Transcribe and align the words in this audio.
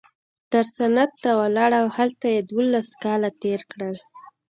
نو 0.51 0.59
سند 0.75 1.09
ته 1.21 1.29
ولاړ 1.41 1.71
او 1.81 1.87
هلته 1.97 2.25
یې 2.33 2.41
دوولس 2.49 2.89
کاله 3.03 3.29
تېر 3.41 3.61
کړل. 3.71 3.95